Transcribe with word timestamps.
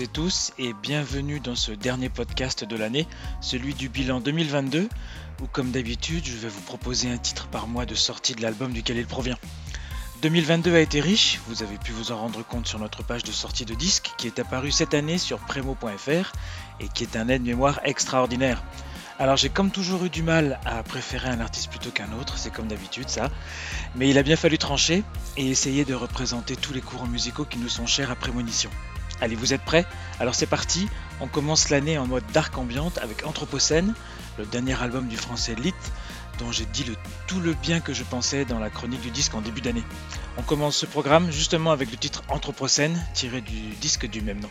et 0.00 0.06
tous 0.06 0.52
et 0.58 0.74
bienvenue 0.74 1.40
dans 1.40 1.56
ce 1.56 1.72
dernier 1.72 2.08
podcast 2.08 2.62
de 2.62 2.76
l'année, 2.76 3.08
celui 3.40 3.74
du 3.74 3.88
bilan 3.88 4.20
2022, 4.20 4.88
où 5.42 5.46
comme 5.46 5.72
d'habitude 5.72 6.24
je 6.24 6.36
vais 6.36 6.48
vous 6.48 6.60
proposer 6.60 7.10
un 7.10 7.16
titre 7.16 7.48
par 7.48 7.66
mois 7.66 7.84
de 7.84 7.96
sortie 7.96 8.34
de 8.34 8.42
l'album 8.42 8.72
duquel 8.72 8.98
il 8.98 9.06
provient. 9.06 9.36
2022 10.22 10.74
a 10.74 10.80
été 10.80 11.00
riche, 11.00 11.40
vous 11.48 11.64
avez 11.64 11.78
pu 11.78 11.90
vous 11.90 12.12
en 12.12 12.18
rendre 12.18 12.44
compte 12.44 12.68
sur 12.68 12.78
notre 12.78 13.02
page 13.02 13.24
de 13.24 13.32
sortie 13.32 13.64
de 13.64 13.74
disques 13.74 14.12
qui 14.18 14.28
est 14.28 14.38
apparue 14.38 14.70
cette 14.70 14.94
année 14.94 15.18
sur 15.18 15.38
premo.fr 15.38 16.32
et 16.80 16.88
qui 16.94 17.02
est 17.02 17.16
un 17.16 17.28
aide-mémoire 17.28 17.80
extraordinaire. 17.82 18.62
Alors 19.18 19.36
j'ai 19.36 19.48
comme 19.48 19.72
toujours 19.72 20.04
eu 20.04 20.10
du 20.10 20.22
mal 20.22 20.60
à 20.64 20.84
préférer 20.84 21.28
un 21.28 21.40
artiste 21.40 21.70
plutôt 21.70 21.90
qu'un 21.90 22.12
autre, 22.12 22.38
c'est 22.38 22.52
comme 22.52 22.68
d'habitude 22.68 23.08
ça, 23.08 23.30
mais 23.96 24.08
il 24.08 24.18
a 24.18 24.22
bien 24.22 24.36
fallu 24.36 24.58
trancher 24.58 25.02
et 25.36 25.48
essayer 25.48 25.84
de 25.84 25.94
représenter 25.94 26.54
tous 26.54 26.72
les 26.72 26.82
courants 26.82 27.08
musicaux 27.08 27.44
qui 27.44 27.58
nous 27.58 27.68
sont 27.68 27.86
chers 27.86 28.12
à 28.12 28.16
prémonition. 28.16 28.70
Allez, 29.20 29.34
vous 29.34 29.52
êtes 29.52 29.62
prêts? 29.62 29.84
Alors 30.20 30.34
c'est 30.34 30.46
parti, 30.46 30.88
on 31.20 31.26
commence 31.26 31.70
l'année 31.70 31.98
en 31.98 32.06
mode 32.06 32.24
dark 32.32 32.56
ambiante 32.56 32.98
avec 32.98 33.26
Anthropocène, 33.26 33.94
le 34.38 34.46
dernier 34.46 34.80
album 34.80 35.08
du 35.08 35.16
français 35.16 35.54
Lit, 35.56 35.74
dont 36.38 36.52
j'ai 36.52 36.66
dit 36.66 36.84
tout 37.26 37.40
le 37.40 37.54
bien 37.54 37.80
que 37.80 37.92
je 37.92 38.04
pensais 38.04 38.44
dans 38.44 38.60
la 38.60 38.70
chronique 38.70 39.00
du 39.00 39.10
disque 39.10 39.34
en 39.34 39.40
début 39.40 39.60
d'année. 39.60 39.84
On 40.36 40.42
commence 40.42 40.76
ce 40.76 40.86
programme 40.86 41.32
justement 41.32 41.72
avec 41.72 41.90
le 41.90 41.96
titre 41.96 42.22
Anthropocène, 42.28 43.04
tiré 43.12 43.40
du 43.40 43.70
disque 43.80 44.06
du 44.06 44.20
même 44.20 44.40
nom. 44.40 44.50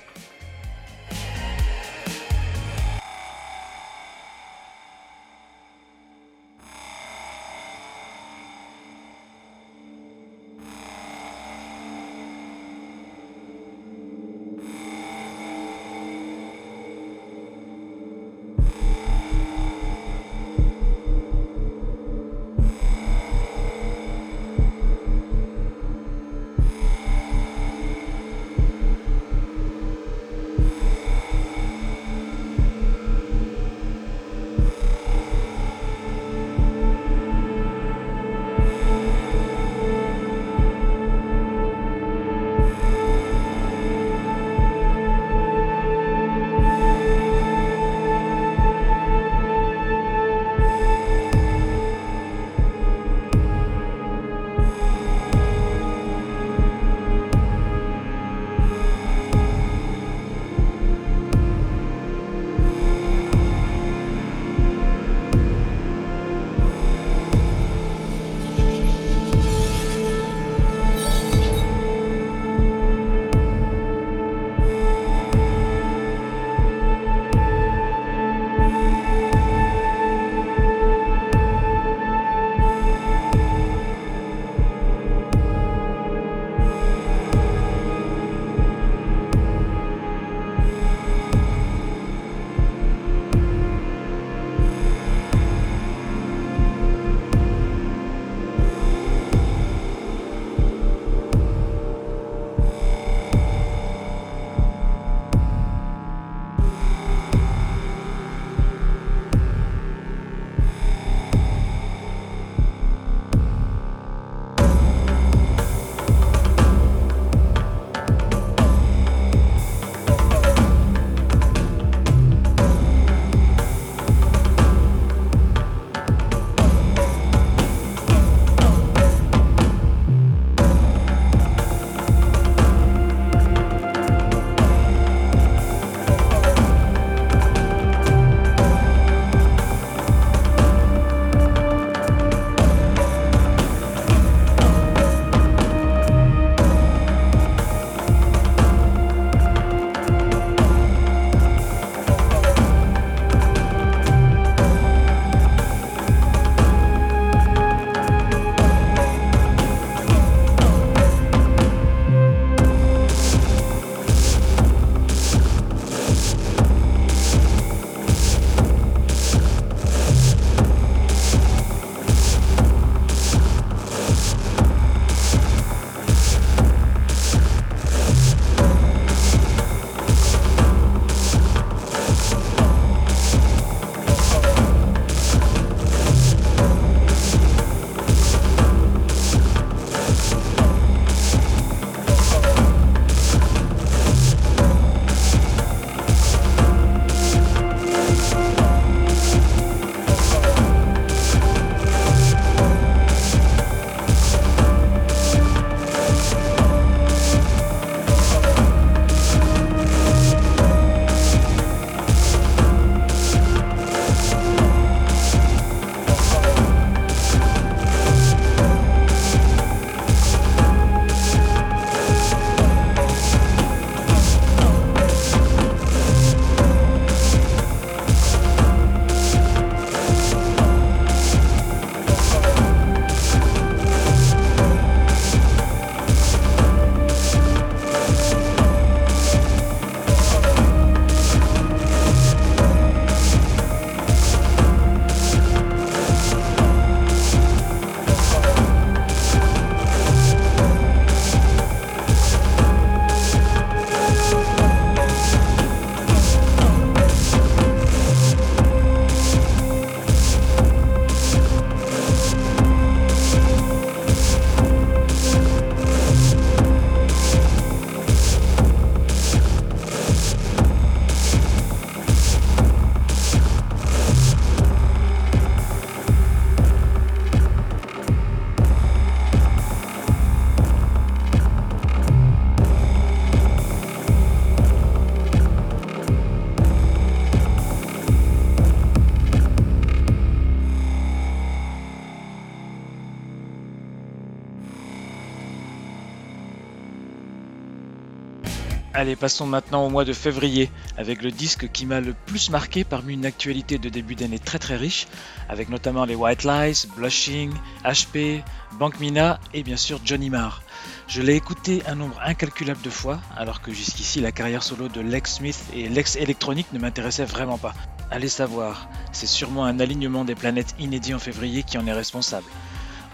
Allez, 298.98 299.16
passons 299.16 299.46
maintenant 299.46 299.86
au 299.86 299.92
mois 299.92 300.06
de 300.06 300.12
février, 300.12 300.72
avec 300.98 301.22
le 301.22 301.30
disque 301.30 301.70
qui 301.72 301.86
m'a 301.86 302.00
le 302.00 302.16
plus 302.26 302.50
marqué 302.50 302.84
parmi 302.84 303.14
une 303.14 303.28
actualité 303.28 303.78
de 303.78 303.90
début 303.90 304.16
d'année 304.16 304.40
très 304.40 304.58
très 304.58 304.76
riche, 304.76 305.06
avec 305.50 305.70
notamment 305.70 306.04
les 306.04 306.16
White 306.16 306.44
Lies, 306.44 306.88
Blushing, 306.96 307.54
HP, 307.86 308.42
Bank 308.80 309.00
Mina 309.00 309.40
et 309.54 309.62
bien 309.62 309.78
sûr 309.78 310.00
Johnny 310.04 310.32
Marr. 310.32 310.64
Je 311.08 311.22
l'ai 311.22 311.36
écouté 311.36 311.84
un 311.86 311.94
nombre 311.94 312.20
incalculable 312.26 312.82
de 312.82 312.90
fois, 312.90 313.22
alors 313.38 313.62
que 313.62 313.72
jusqu'ici 313.72 314.20
la 314.20 314.32
carrière 314.32 314.64
solo 314.64 314.88
de 314.88 315.02
Lex 315.02 315.36
Smith 315.36 315.64
et 315.76 315.90
Lex 315.90 316.16
Electronic 316.16 316.66
ne 316.74 316.80
m'intéressait 316.80 317.26
vraiment 317.26 317.60
pas. 317.60 317.76
Allez 318.10 318.30
savoir, 318.30 318.90
c'est 319.12 319.28
sûrement 319.28 319.66
un 319.66 319.80
alignement 319.80 320.26
des 320.26 320.34
planètes 320.34 320.74
inédit 320.80 321.14
en 321.14 321.20
février 321.20 321.62
qui 321.62 321.78
en 321.78 321.86
est 321.86 321.94
responsable. 321.94 322.48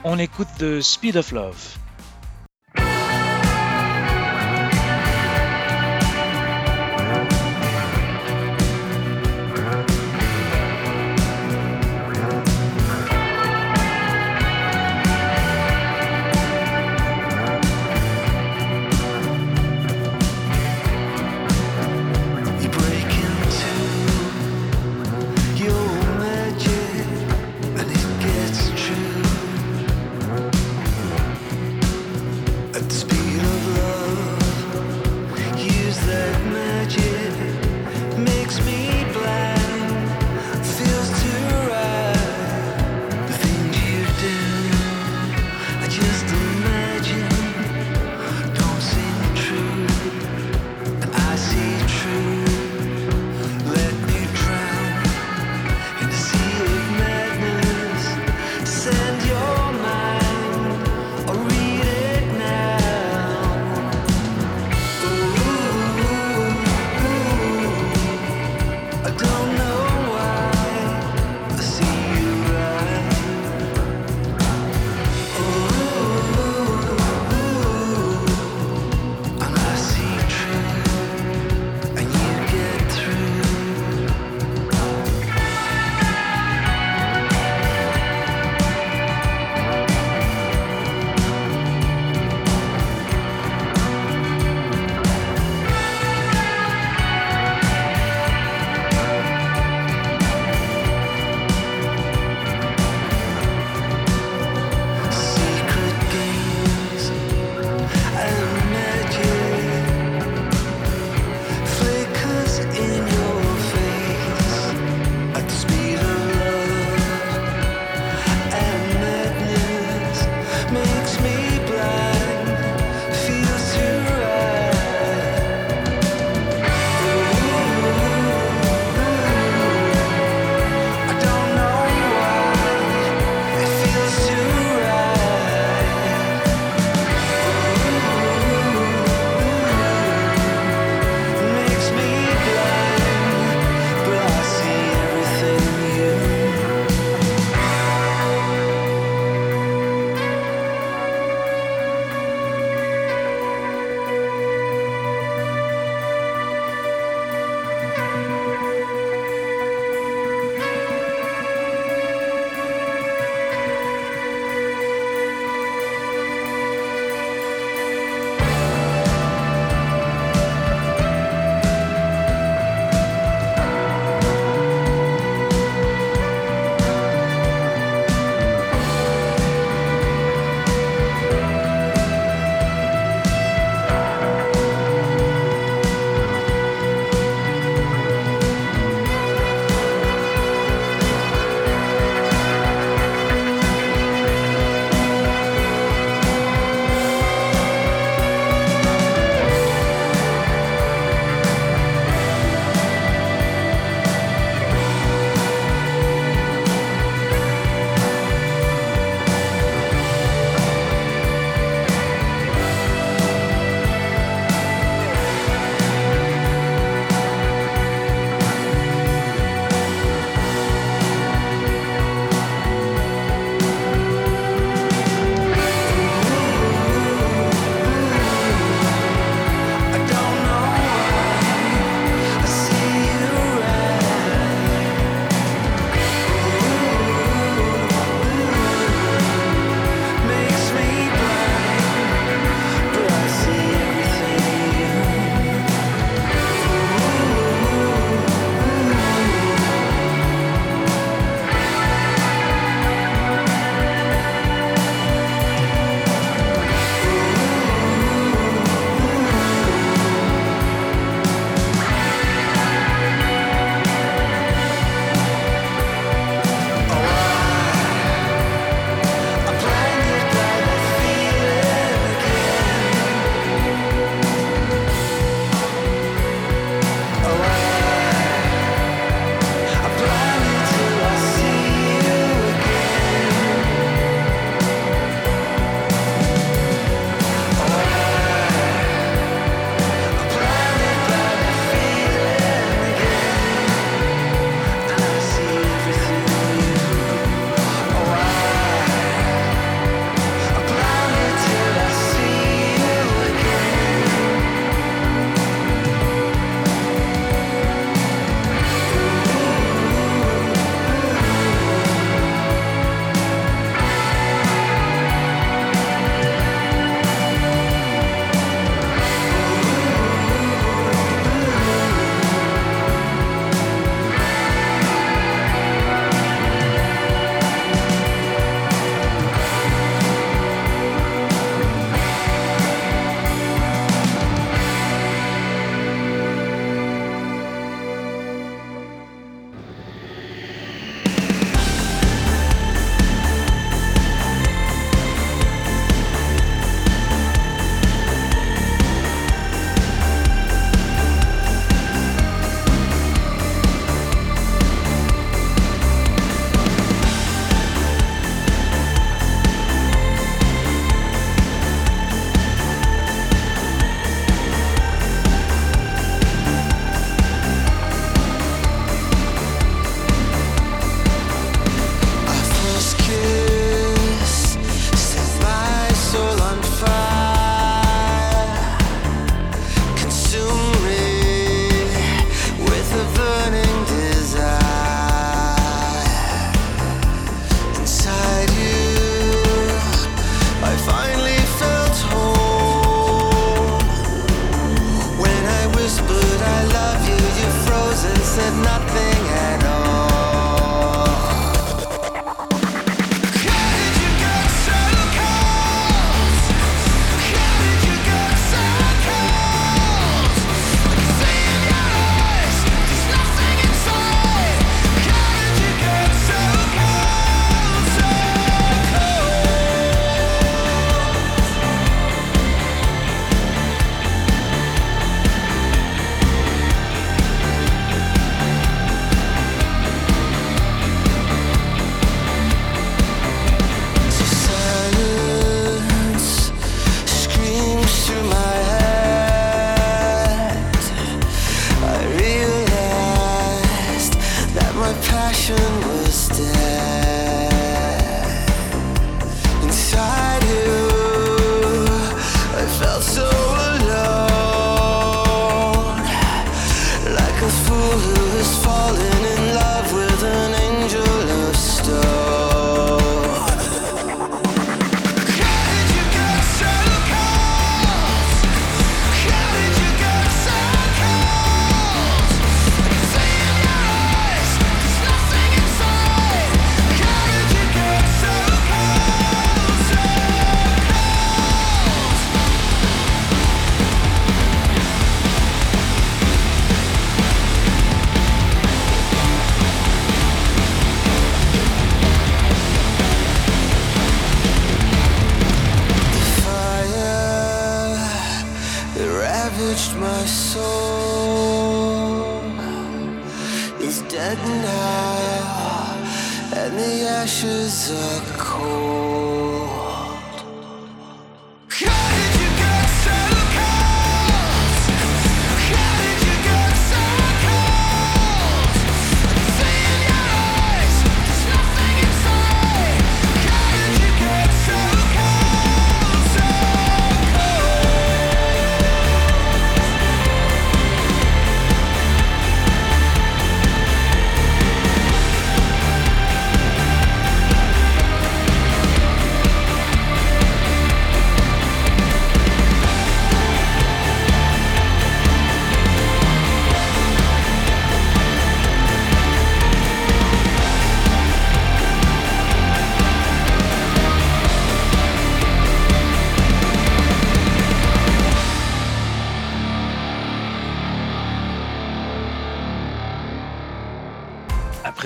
On 0.05 0.17
écoute 0.17 0.47
The 0.59 0.79
Speed 0.79 1.17
of 1.17 1.33
Love. 1.33 1.82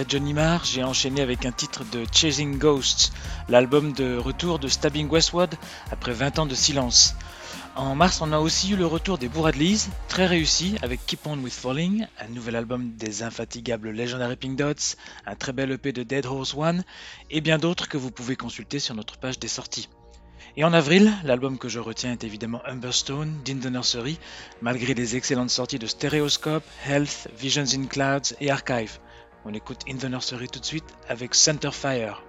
Johnny 0.07 0.33
Marr, 0.33 0.65
j'ai 0.65 0.83
enchaîné 0.83 1.21
avec 1.21 1.45
un 1.45 1.51
titre 1.51 1.83
de 1.91 2.05
Chasing 2.11 2.57
Ghosts, 2.57 3.13
l'album 3.49 3.93
de 3.93 4.17
retour 4.17 4.59
de 4.59 4.67
Stabbing 4.67 5.09
Westward 5.09 5.55
après 5.91 6.13
20 6.13 6.39
ans 6.39 6.45
de 6.45 6.55
silence. 6.55 7.15
En 7.75 7.95
mars, 7.95 8.21
on 8.21 8.31
a 8.31 8.39
aussi 8.39 8.71
eu 8.71 8.75
le 8.75 8.85
retour 8.85 9.17
des 9.17 9.27
Bourradleys, 9.27 9.89
très 10.07 10.25
réussi, 10.25 10.75
avec 10.81 11.05
Keep 11.05 11.25
On 11.27 11.37
With 11.39 11.53
Falling, 11.53 12.07
un 12.19 12.27
nouvel 12.27 12.55
album 12.55 12.91
des 12.95 13.23
infatigables 13.23 13.91
Legendary 13.91 14.35
Pink 14.35 14.57
Dots, 14.57 14.97
un 15.25 15.35
très 15.35 15.53
bel 15.53 15.71
EP 15.71 15.91
de 15.91 16.03
Dead 16.03 16.25
Horse 16.25 16.53
One, 16.55 16.83
et 17.29 17.41
bien 17.41 17.57
d'autres 17.57 17.87
que 17.87 17.97
vous 17.97 18.11
pouvez 18.11 18.35
consulter 18.35 18.79
sur 18.79 18.93
notre 18.95 19.17
page 19.17 19.39
des 19.39 19.47
sorties. 19.47 19.89
Et 20.57 20.63
en 20.63 20.73
avril, 20.73 21.13
l'album 21.23 21.57
que 21.57 21.69
je 21.69 21.79
retiens 21.79 22.11
est 22.11 22.23
évidemment 22.23 22.61
Humberstone 22.65 23.41
d'In 23.45 23.59
the 23.59 23.71
Nursery, 23.71 24.19
malgré 24.61 24.93
les 24.93 25.15
excellentes 25.15 25.51
sorties 25.51 25.79
de 25.79 25.87
Stereoscope, 25.87 26.65
Health, 26.87 27.29
Visions 27.39 27.65
in 27.73 27.85
Clouds 27.85 28.33
et 28.41 28.49
Archive. 28.49 28.99
On 29.49 29.53
écoute 29.53 29.79
In 29.87 29.95
the 29.95 30.09
Nursery 30.09 30.49
tout 30.49 30.59
de 30.59 30.65
suite 30.65 30.93
avec 31.07 31.33
Center 31.33 31.71
Fire. 31.71 32.21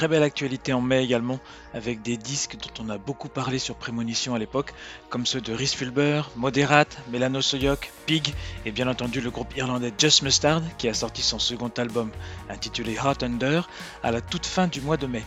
Très 0.00 0.08
belle 0.08 0.22
actualité 0.22 0.72
en 0.72 0.80
mai 0.80 1.04
également, 1.04 1.40
avec 1.74 2.00
des 2.00 2.16
disques 2.16 2.56
dont 2.56 2.82
on 2.82 2.88
a 2.88 2.96
beaucoup 2.96 3.28
parlé 3.28 3.58
sur 3.58 3.74
Prémonition 3.74 4.34
à 4.34 4.38
l'époque, 4.38 4.72
comme 5.10 5.26
ceux 5.26 5.42
de 5.42 5.52
Rhys 5.52 5.74
Fulber, 5.76 6.22
Moderate, 6.36 6.96
Melano 7.12 7.42
Soyok, 7.42 7.92
Pig, 8.06 8.32
et 8.64 8.72
bien 8.72 8.88
entendu 8.88 9.20
le 9.20 9.30
groupe 9.30 9.54
irlandais 9.58 9.92
Just 9.98 10.22
Mustard, 10.22 10.62
qui 10.78 10.88
a 10.88 10.94
sorti 10.94 11.20
son 11.20 11.38
second 11.38 11.70
album, 11.76 12.10
intitulé 12.48 12.94
Heart 12.94 13.24
Under, 13.24 13.68
à 14.02 14.10
la 14.10 14.22
toute 14.22 14.46
fin 14.46 14.68
du 14.68 14.80
mois 14.80 14.96
de 14.96 15.06
mai. 15.06 15.22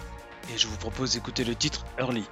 Et 0.52 0.58
je 0.58 0.66
vous 0.66 0.78
propose 0.78 1.14
d'écouter 1.14 1.44
le 1.44 1.54
titre 1.54 1.86
Early. 2.00 2.24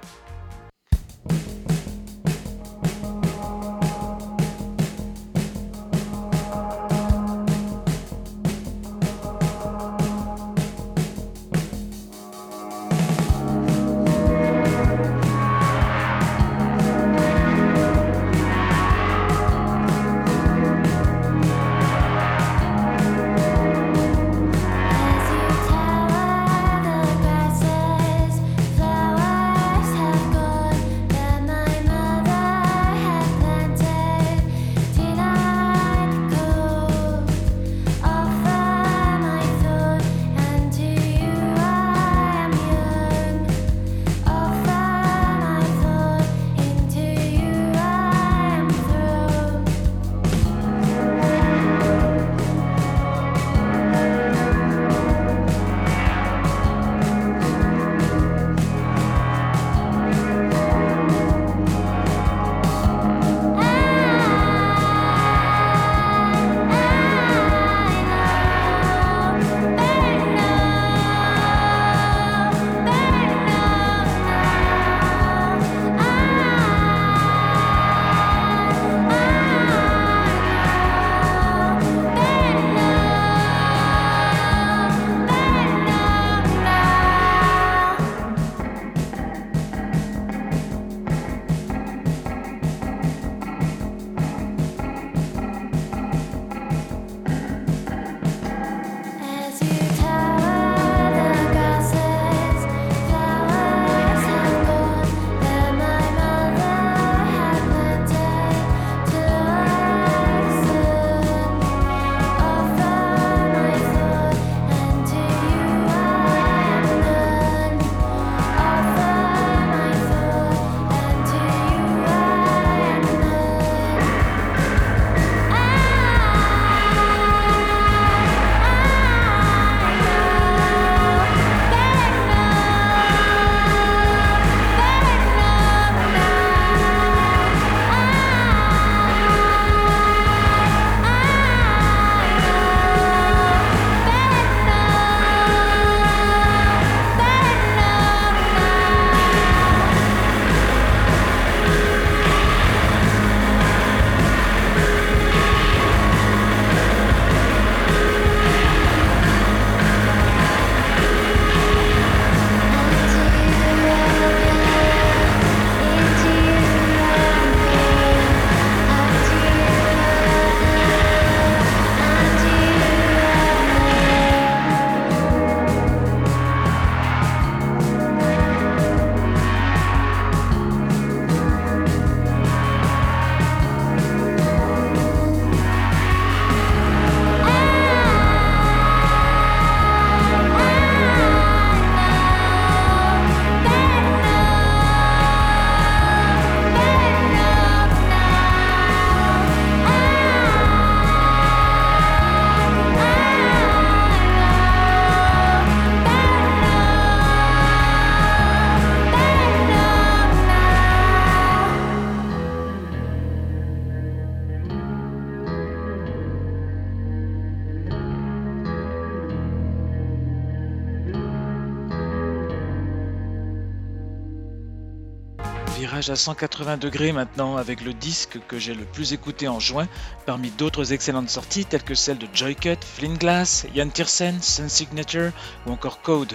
À 226.10 226.16
180 226.16 226.76
degrés 226.78 227.12
maintenant 227.12 227.56
avec 227.56 227.80
le 227.82 227.92
disque 227.92 228.38
que 228.48 228.58
j'ai 228.58 228.74
le 228.74 228.84
plus 228.84 229.12
écouté 229.12 229.48
en 229.48 229.60
juin, 229.60 229.88
parmi 230.26 230.50
d'autres 230.50 230.92
excellentes 230.92 231.30
sorties 231.30 231.64
telles 231.64 231.82
que 231.82 231.94
celles 231.94 232.18
de 232.18 232.28
Joycut, 232.32 232.78
Flint 232.80 233.14
Glass, 233.14 233.66
Jan 233.74 233.88
Tiersen, 233.88 234.40
Sun 234.40 234.68
Signature 234.68 235.32
ou 235.66 235.72
encore 235.72 236.00
Code. 236.02 236.32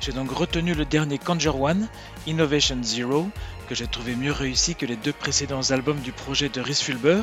J'ai 0.00 0.12
donc 0.12 0.30
retenu 0.30 0.74
le 0.74 0.84
dernier 0.84 1.18
Conjure 1.18 1.60
One, 1.60 1.88
Innovation 2.26 2.78
Zero, 2.82 3.28
que 3.68 3.74
j'ai 3.74 3.86
trouvé 3.86 4.14
mieux 4.14 4.32
réussi 4.32 4.74
que 4.74 4.86
les 4.86 4.96
deux 4.96 5.12
précédents 5.12 5.70
albums 5.70 6.00
du 6.00 6.12
projet 6.12 6.48
de 6.48 6.60
Rhys 6.60 6.82
Fulber, 6.82 7.22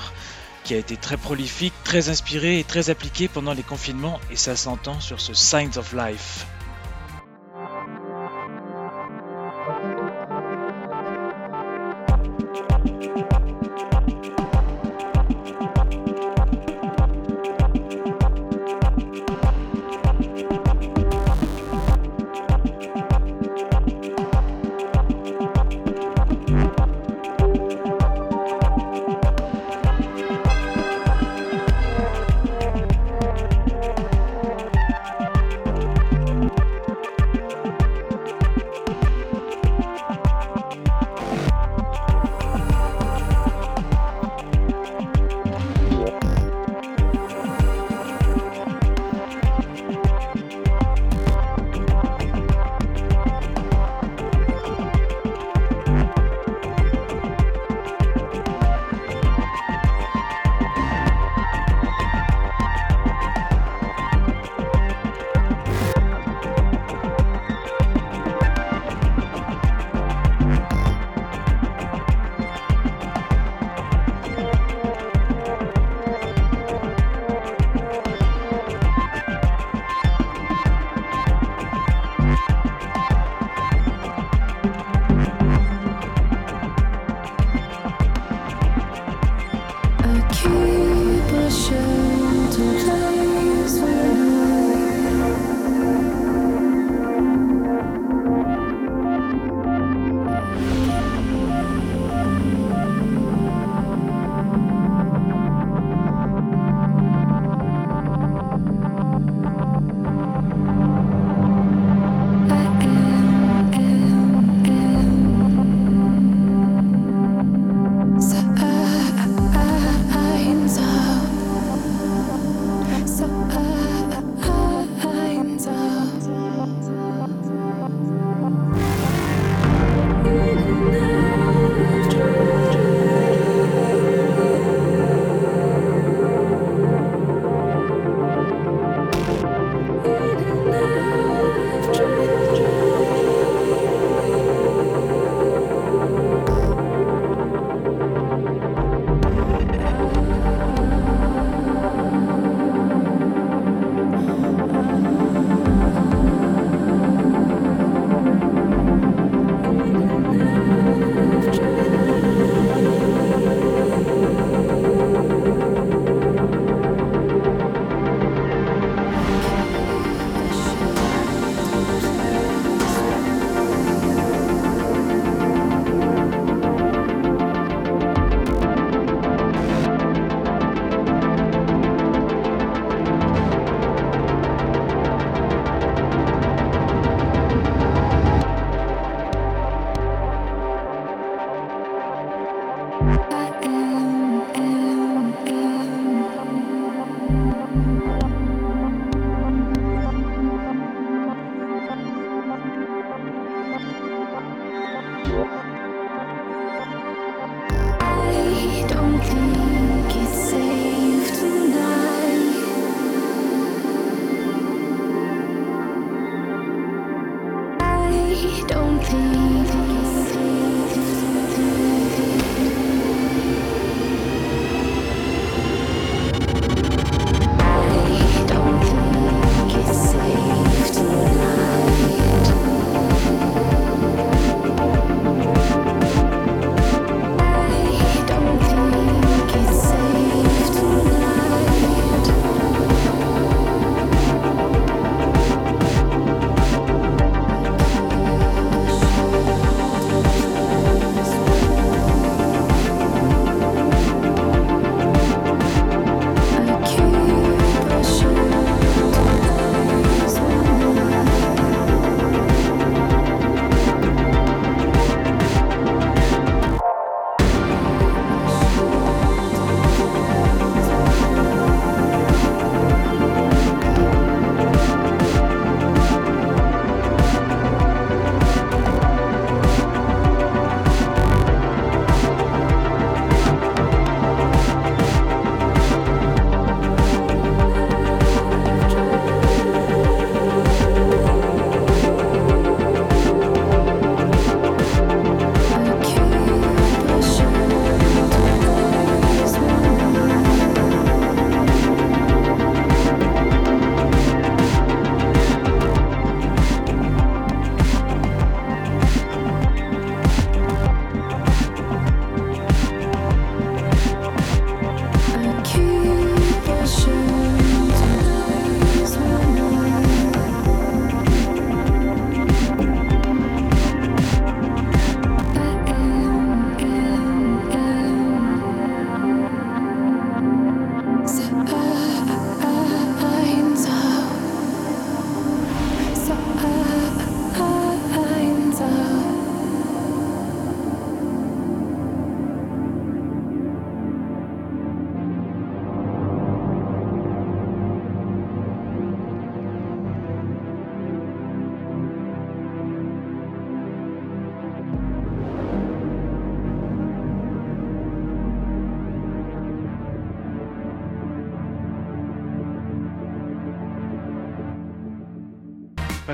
qui 0.63 0.73
a 0.73 0.77
été 0.77 0.97
très 0.97 1.17
prolifique, 1.17 1.73
très 1.83 2.09
inspiré 2.09 2.59
et 2.59 2.63
très 2.63 2.89
appliqué 2.89 3.27
pendant 3.27 3.53
les 3.53 3.63
confinements, 3.63 4.19
et 4.31 4.35
ça 4.35 4.55
s'entend 4.55 4.99
sur 4.99 5.21
ce 5.21 5.33
Signs 5.33 5.77
of 5.77 5.93
Life. 5.93 6.45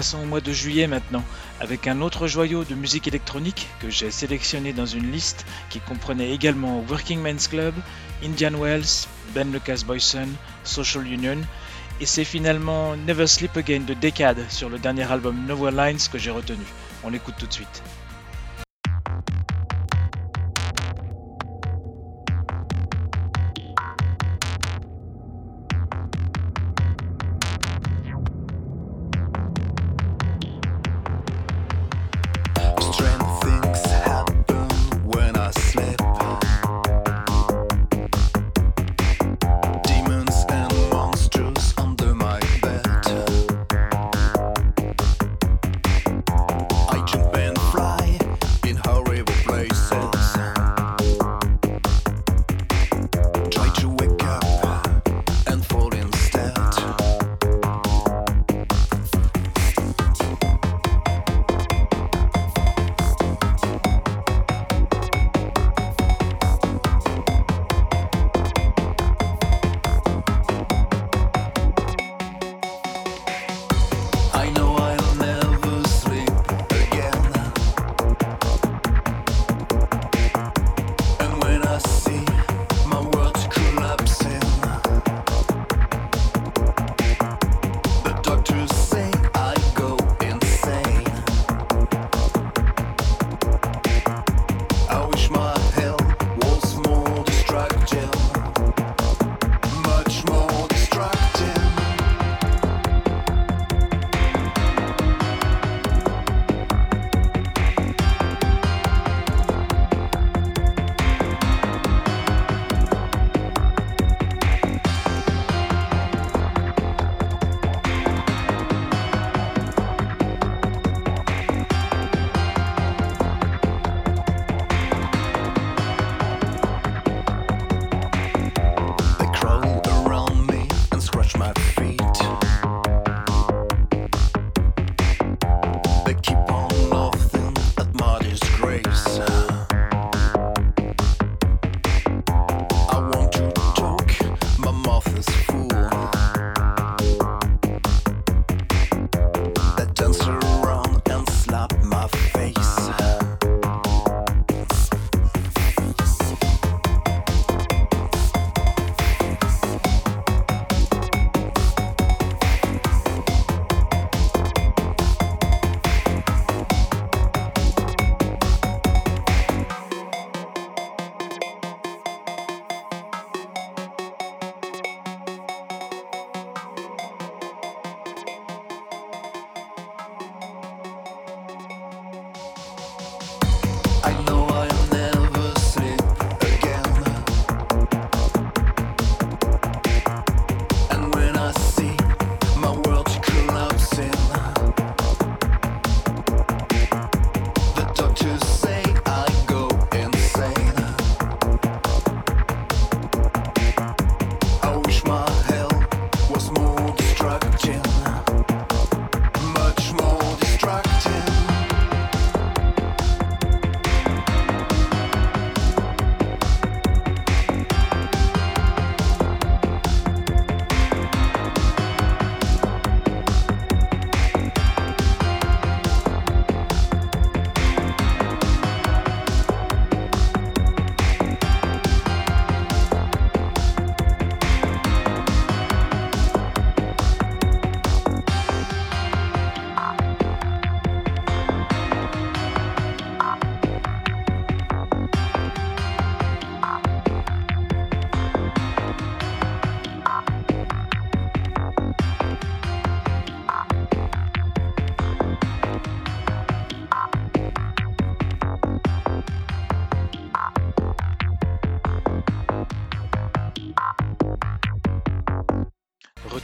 Passons 0.02 0.24
au 0.24 0.26
mois 0.26 0.42
de 0.42 0.52
juillet 0.52 0.88
maintenant, 0.88 1.24
avec 1.60 1.86
un 1.86 2.02
autre 2.02 2.26
joyau 2.26 2.64
de 2.64 2.74
musique 2.74 3.08
électronique 3.08 3.68
que 3.80 3.92
j'ai 3.92 4.10
sélectionné 4.10 4.74
dans 4.74 4.88
une 4.88 5.12
liste 5.12 5.46
qui 5.70 5.80
comprenait 5.80 6.32
également 6.32 6.84
Working 6.90 7.22
Men's 7.22 7.48
Club, 7.48 7.76
Indian 8.24 8.56
Wells, 8.60 9.06
Ben 9.36 9.52
Lucas 9.52 9.84
Boyson, 9.86 10.30
Social 10.64 11.06
Union, 11.06 11.38
et 12.00 12.08
c'est 12.08 12.24
finalement 12.24 12.96
Never 12.96 13.28
Sleep 13.28 13.56
Again 13.56 13.82
de 13.82 13.94
Decade 13.94 14.44
sur 14.50 14.70
le 14.70 14.80
dernier 14.80 15.04
album 15.04 15.46
Nowhere 15.46 15.70
Lines 15.72 16.02
que 16.12 16.18
j'ai 16.18 16.32
retenu. 16.32 16.66
On 17.04 17.12
l'écoute 17.12 17.36
tout 17.38 17.46
de 17.46 17.54
suite. 17.54 17.84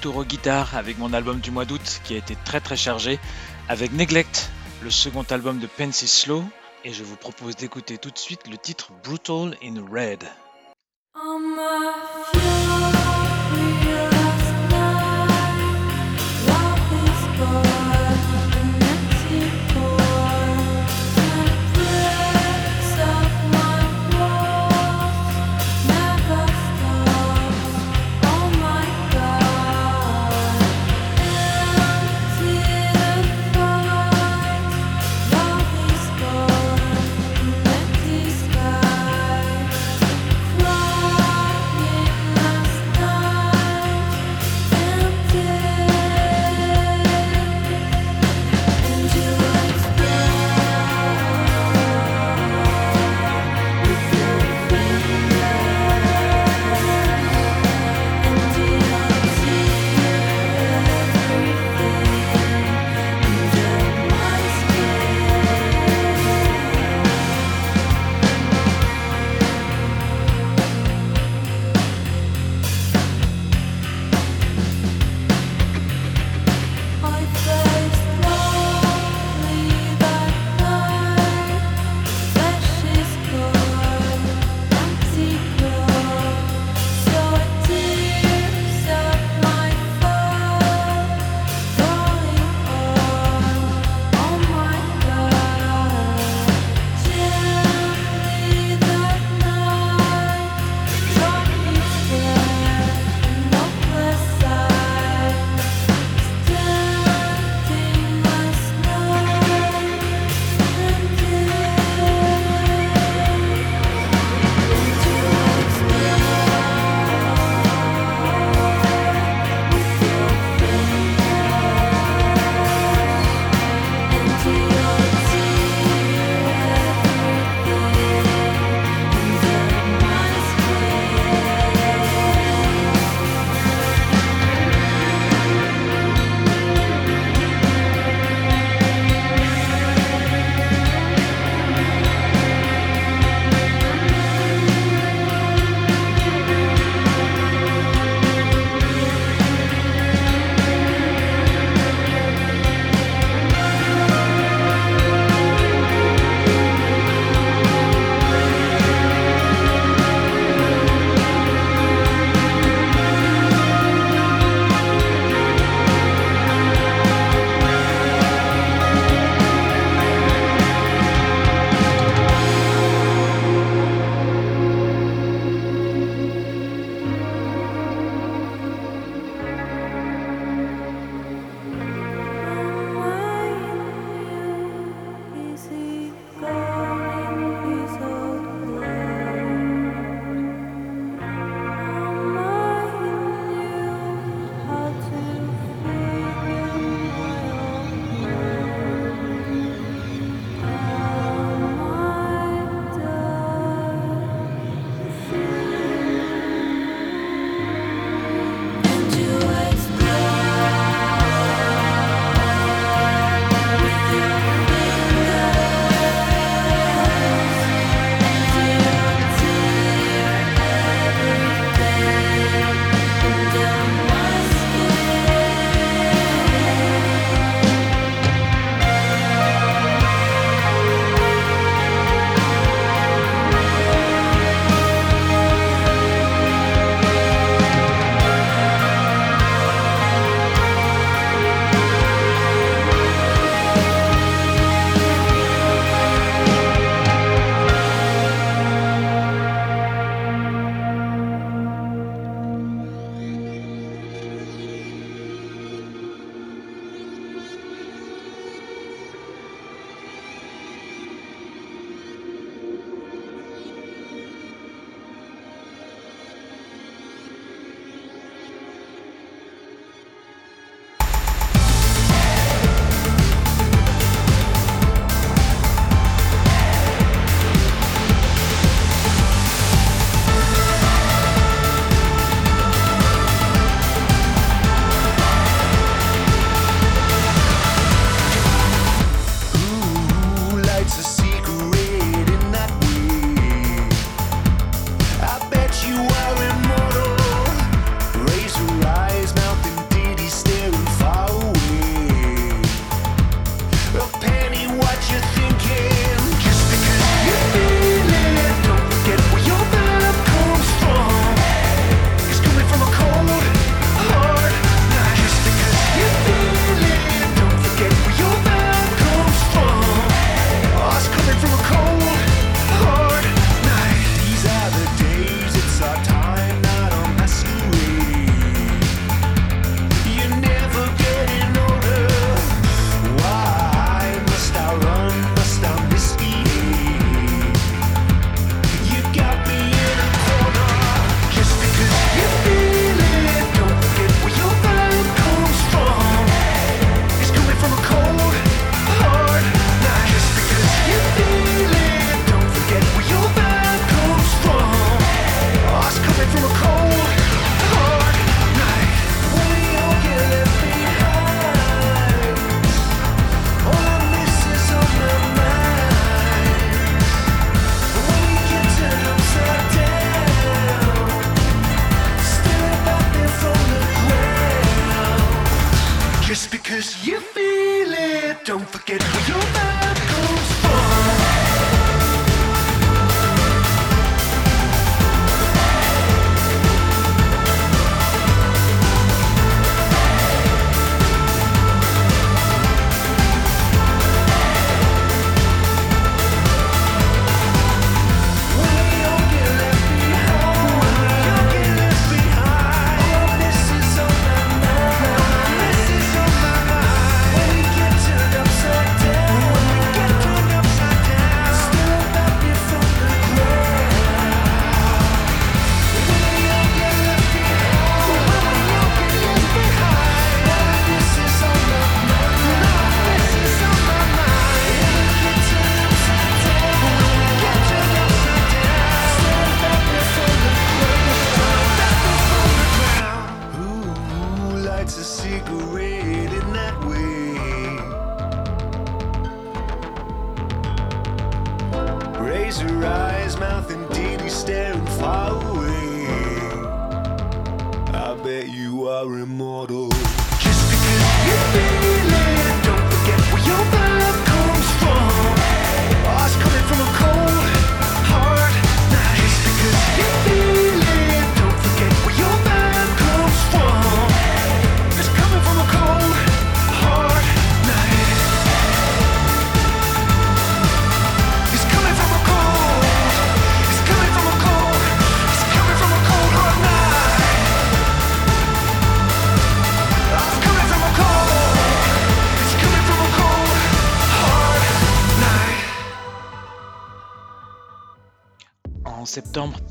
Retour 0.08 0.48
aux 0.74 0.78
avec 0.78 0.98
mon 0.98 1.14
album 1.14 1.40
du 1.40 1.52
mois 1.52 1.66
d'août 1.66 2.02
qui 2.04 2.14
a 2.14 2.18
été 2.18 2.36
très 2.46 2.60
très 2.60 2.78
chargé, 2.78 3.20
avec 3.68 3.92
Neglect, 3.92 4.50
le 4.82 4.90
second 4.90 5.26
album 5.30 5.60
de 5.60 5.68
Pensy 5.68 6.08
Slow, 6.08 6.44
et 6.86 6.94
je 6.94 7.04
vous 7.04 7.16
propose 7.16 7.56
d'écouter 7.56 7.98
tout 7.98 8.12
de 8.12 8.18
suite 8.18 8.48
le 8.50 8.58
titre 8.58 8.92
Brutal 9.04 9.58
in 9.64 9.76
Red. 9.92 10.24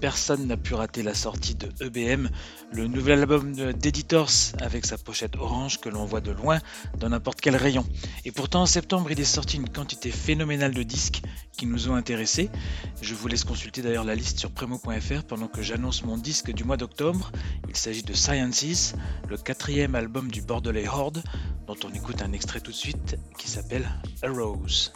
Personne 0.01 0.47
n'a 0.47 0.57
pu 0.57 0.75
rater 0.75 1.03
la 1.03 1.15
sortie 1.15 1.57
de 1.57 1.69
EBM, 1.81 2.29
le 2.73 2.87
nouvel 2.87 3.21
album 3.21 3.53
d'Editors 3.73 4.31
avec 4.61 4.87
sa 4.87 4.97
pochette 4.97 5.35
orange 5.37 5.81
que 5.81 5.89
l'on 5.89 6.05
voit 6.05 6.21
de 6.21 6.31
loin 6.31 6.61
dans 6.99 7.09
n'importe 7.09 7.41
quel 7.41 7.57
rayon. 7.57 7.85
Et 8.25 8.31
pourtant 8.31 8.63
en 8.63 8.67
septembre, 8.67 9.11
il 9.11 9.19
est 9.19 9.25
sorti 9.25 9.57
une 9.57 9.69
quantité 9.69 10.13
phénoménale 10.13 10.73
de 10.73 10.85
disques 10.85 11.23
qui 11.59 11.67
nous 11.67 11.89
ont 11.89 11.97
intéressés. 11.97 12.49
Je 13.03 13.15
vous 13.15 13.27
laisse 13.27 13.43
consulter 13.43 13.83
d'ailleurs 13.83 14.05
la 14.05 14.15
liste 14.15 14.39
sur 14.39 14.53
premo.fr 14.53 15.25
pendant 15.27 15.49
que 15.49 15.63
j'annonce 15.63 16.05
mon 16.05 16.17
disque 16.17 16.53
du 16.53 16.63
mois 16.63 16.77
d'octobre. 16.77 17.33
Il 17.69 17.77
s'agit 17.77 18.05
de 18.05 18.13
Sciences, 18.13 18.95
le 19.29 19.37
quatrième 19.37 19.97
album 19.97 20.31
du 20.31 20.43
Bordelais 20.43 20.87
Horde, 20.87 21.25
dont 21.67 21.77
on 21.85 21.93
écoute 21.93 22.23
un 22.23 22.33
extrait 22.33 22.61
tout 22.61 22.71
de 22.71 22.77
suite 22.77 23.17
qui 23.37 23.51
s'appelle 23.51 23.89
A 24.23 24.29
Rose. 24.29 24.93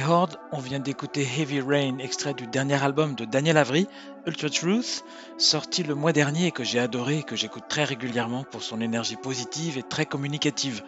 Horde, 0.00 0.38
on 0.52 0.58
vient 0.58 0.78
d'écouter 0.78 1.20
Heavy 1.20 1.60
Rain, 1.60 1.98
extrait 1.98 2.32
du 2.32 2.46
dernier 2.46 2.82
album 2.82 3.14
de 3.14 3.26
Daniel 3.26 3.58
Avery, 3.58 3.86
Ultra 4.26 4.48
Truth, 4.48 5.04
sorti 5.36 5.82
le 5.82 5.94
mois 5.94 6.12
dernier 6.12 6.46
et 6.46 6.50
que 6.50 6.64
j'ai 6.64 6.78
adoré 6.78 7.18
et 7.18 7.22
que 7.22 7.36
j'écoute 7.36 7.64
très 7.68 7.84
régulièrement 7.84 8.44
pour 8.44 8.62
son 8.62 8.80
énergie 8.80 9.16
positive 9.16 9.76
et 9.76 9.82
très 9.82 10.06
communicative. 10.06 10.82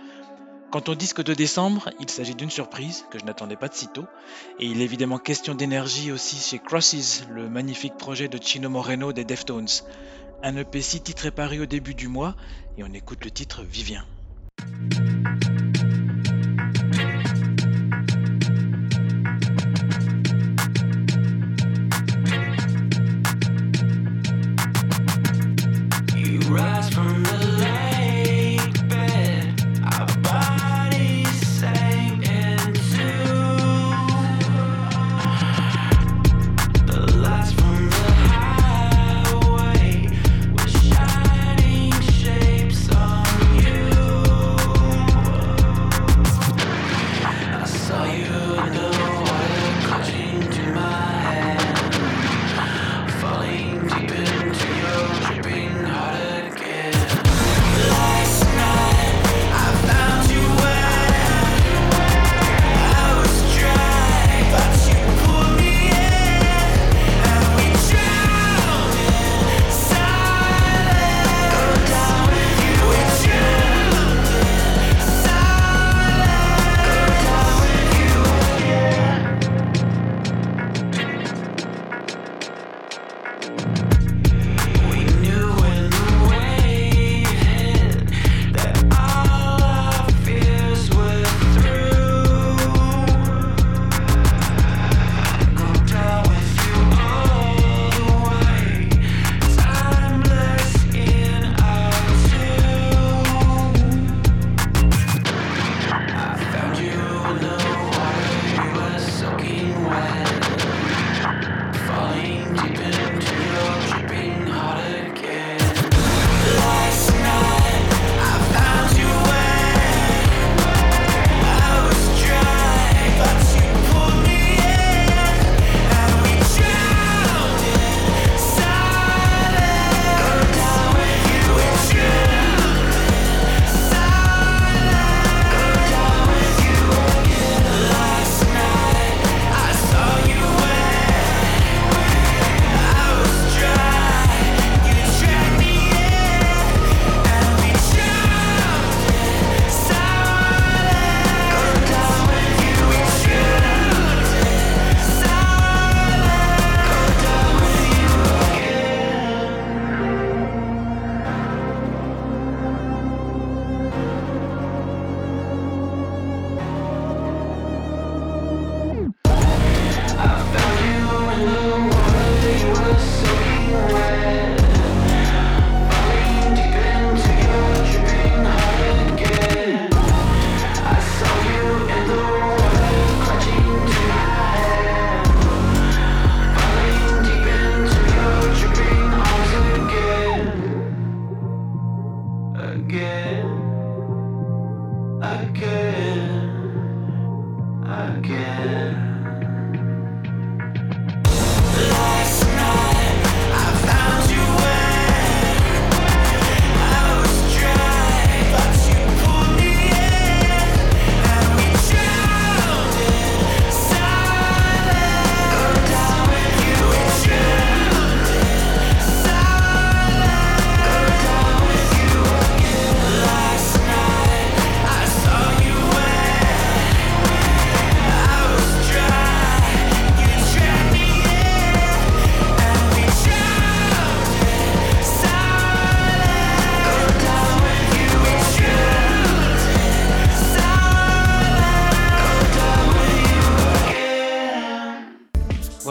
Quant 0.70 0.82
au 0.88 0.94
disque 0.94 1.22
de 1.22 1.34
décembre, 1.34 1.90
il 2.00 2.08
s'agit 2.08 2.34
d'une 2.34 2.50
surprise 2.50 3.04
que 3.10 3.18
je 3.18 3.24
n'attendais 3.24 3.56
pas 3.56 3.68
de 3.68 3.74
sitôt, 3.74 4.06
et 4.58 4.66
il 4.66 4.80
est 4.80 4.84
évidemment 4.84 5.18
question 5.18 5.54
d'énergie 5.54 6.10
aussi 6.10 6.36
chez 6.36 6.58
Crosses, 6.58 7.26
le 7.30 7.48
magnifique 7.50 7.96
projet 7.98 8.28
de 8.28 8.42
Chino 8.42 8.70
Moreno 8.70 9.12
des 9.12 9.24
Deftones. 9.24 9.68
Un 10.42 10.56
EP 10.56 10.80
6 10.80 11.02
titres 11.02 11.26
est 11.26 11.30
paru 11.30 11.60
au 11.60 11.66
début 11.66 11.94
du 11.94 12.08
mois, 12.08 12.36
et 12.78 12.84
on 12.84 12.92
écoute 12.92 13.24
le 13.24 13.30
titre 13.30 13.62
Vivien. 13.62 14.04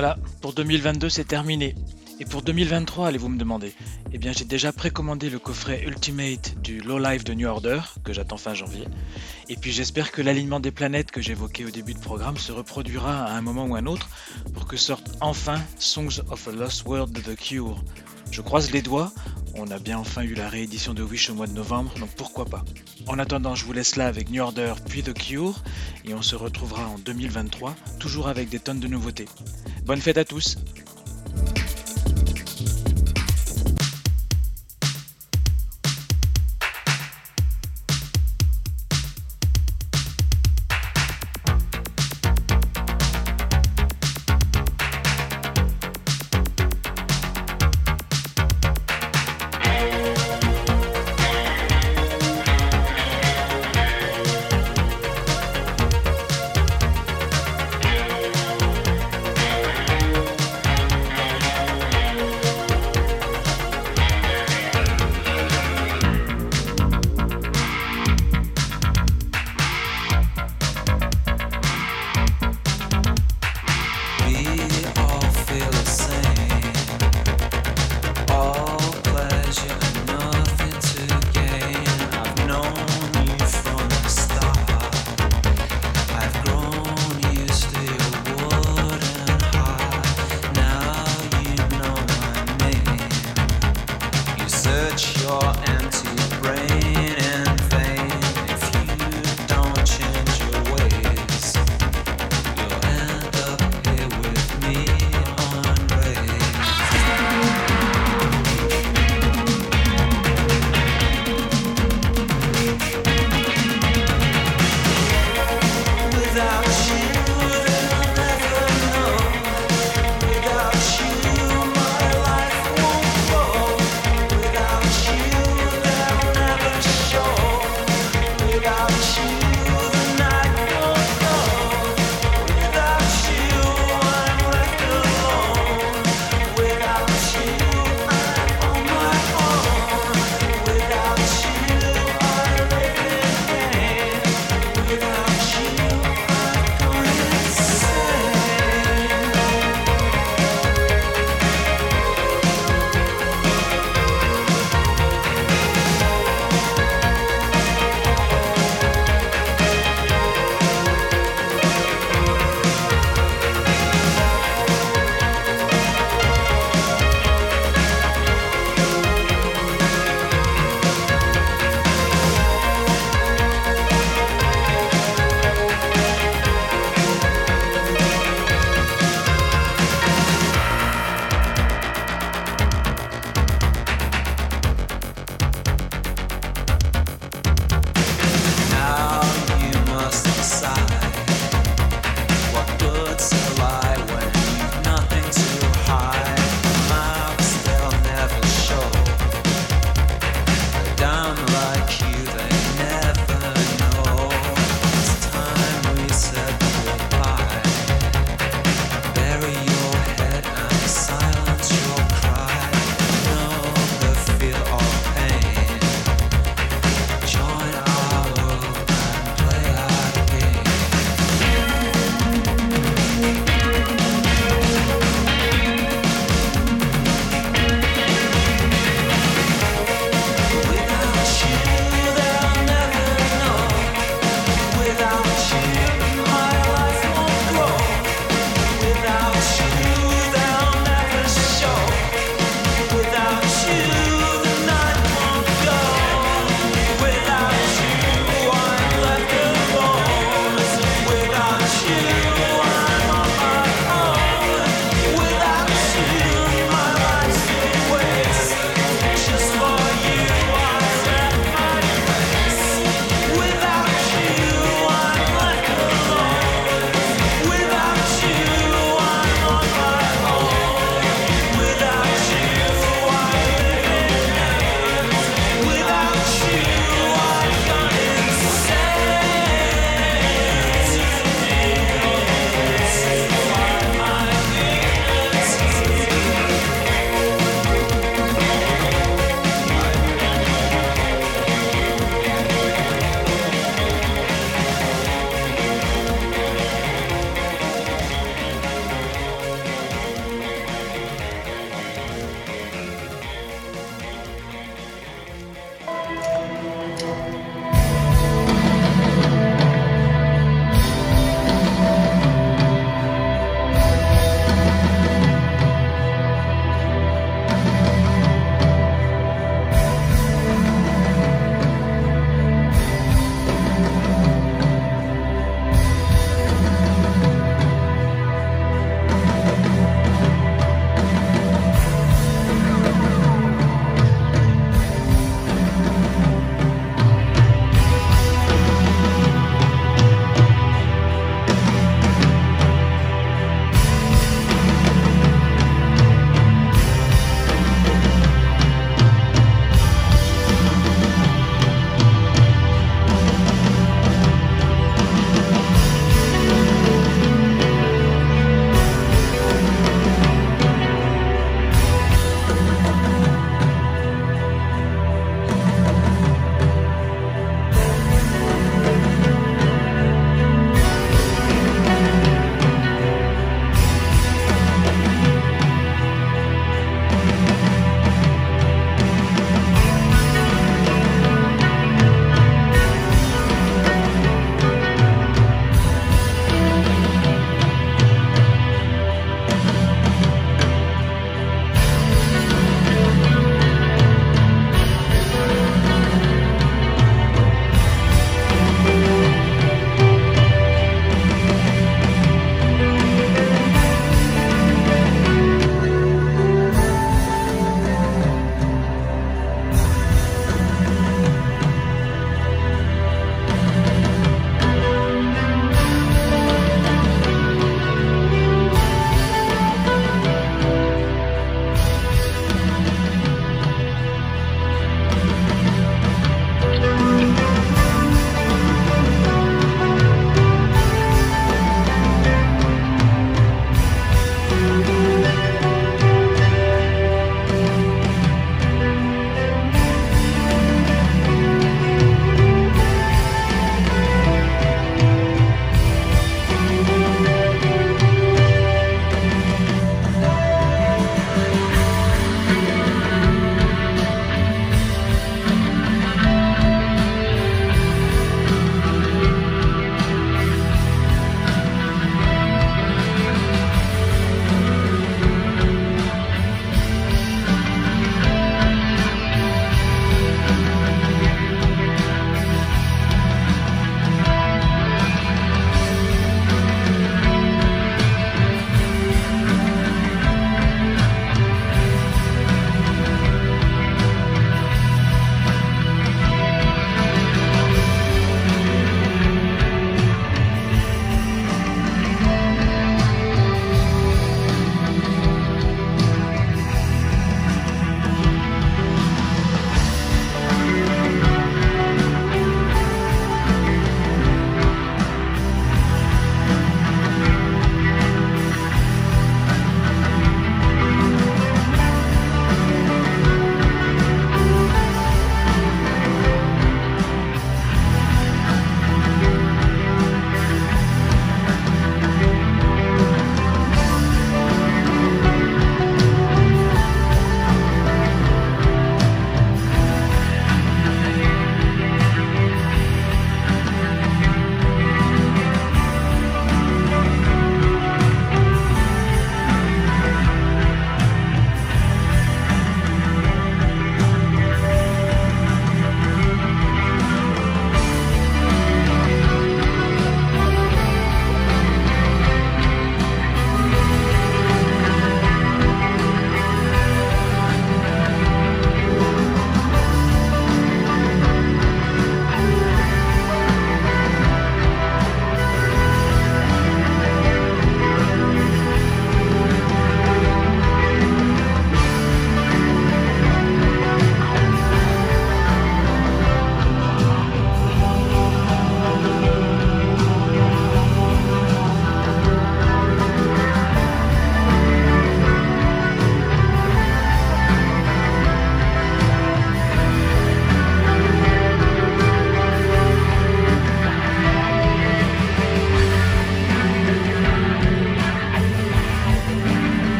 Voilà, 0.00 0.16
pour 0.40 0.54
2022 0.54 1.10
c'est 1.10 1.26
terminé. 1.26 1.74
Et 2.20 2.24
pour 2.24 2.40
2023, 2.40 3.08
allez-vous 3.08 3.28
me 3.28 3.36
demander 3.36 3.74
Eh 4.14 4.16
bien 4.16 4.32
j'ai 4.32 4.46
déjà 4.46 4.72
précommandé 4.72 5.28
le 5.28 5.38
coffret 5.38 5.82
Ultimate 5.86 6.58
du 6.62 6.80
Low 6.80 6.98
Life 6.98 7.22
de 7.22 7.34
New 7.34 7.46
Order, 7.46 7.80
que 8.02 8.14
j'attends 8.14 8.38
fin 8.38 8.54
janvier. 8.54 8.86
Et 9.50 9.56
puis 9.56 9.72
j'espère 9.72 10.10
que 10.10 10.22
l'alignement 10.22 10.58
des 10.58 10.70
planètes 10.70 11.10
que 11.10 11.20
j'évoquais 11.20 11.66
au 11.66 11.70
début 11.70 11.92
du 11.92 12.00
programme 12.00 12.38
se 12.38 12.50
reproduira 12.50 13.24
à 13.24 13.32
un 13.36 13.42
moment 13.42 13.66
ou 13.66 13.74
un 13.74 13.84
autre 13.84 14.08
pour 14.54 14.66
que 14.66 14.78
sorte 14.78 15.10
enfin 15.20 15.60
Songs 15.78 16.22
of 16.30 16.48
a 16.48 16.52
Lost 16.52 16.86
World 16.86 17.12
de 17.12 17.20
The 17.20 17.36
Cure. 17.36 17.76
Je 18.30 18.40
croise 18.42 18.70
les 18.70 18.82
doigts, 18.82 19.12
on 19.54 19.70
a 19.70 19.78
bien 19.78 19.98
enfin 19.98 20.22
eu 20.22 20.34
la 20.34 20.48
réédition 20.48 20.94
de 20.94 21.02
Wish 21.02 21.30
au 21.30 21.34
mois 21.34 21.46
de 21.46 21.52
novembre, 21.52 21.92
donc 21.98 22.10
pourquoi 22.10 22.44
pas. 22.44 22.64
En 23.06 23.18
attendant, 23.18 23.54
je 23.54 23.64
vous 23.64 23.72
laisse 23.72 23.96
là 23.96 24.06
avec 24.06 24.30
New 24.30 24.42
Order 24.42 24.74
puis 24.88 25.02
The 25.02 25.12
Cure, 25.12 25.62
et 26.04 26.14
on 26.14 26.22
se 26.22 26.36
retrouvera 26.36 26.86
en 26.86 26.98
2023, 26.98 27.74
toujours 27.98 28.28
avec 28.28 28.48
des 28.48 28.60
tonnes 28.60 28.80
de 28.80 28.88
nouveautés. 28.88 29.26
Bonne 29.84 30.00
fête 30.00 30.18
à 30.18 30.24
tous 30.24 30.56